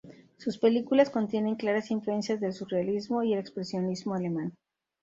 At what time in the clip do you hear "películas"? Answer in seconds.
0.57-1.11